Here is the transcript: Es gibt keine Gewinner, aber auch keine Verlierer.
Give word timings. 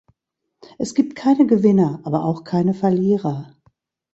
Es 0.79 0.95
gibt 0.95 1.15
keine 1.15 1.45
Gewinner, 1.45 1.99
aber 2.05 2.25
auch 2.25 2.43
keine 2.43 2.73
Verlierer. 2.73 3.55